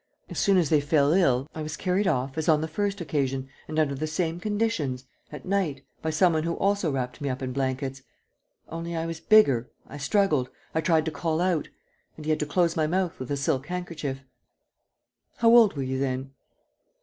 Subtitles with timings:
[0.31, 3.49] As soon as they fell ill, I was carried off as on the first occasion
[3.67, 7.43] and under the same conditions, at night, by some one who also wrapped me up
[7.43, 8.01] in blankets....
[8.67, 11.69] Only, I was bigger, I struggled, I tried to call out...
[12.17, 14.23] and he had to close my mouth with a silk handkerchief."
[15.35, 16.31] "How old were you then?"